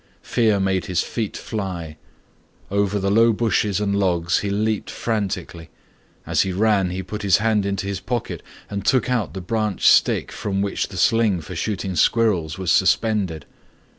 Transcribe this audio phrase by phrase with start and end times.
[0.23, 1.95] Fear made his feet fly.
[2.71, 5.69] Over the low bushes and logs he leaped frantically.
[6.25, 9.85] As he ran he put his hand into his pocket and took out the branched
[9.85, 13.45] stick from which the sling for shooting squirrels was suspended.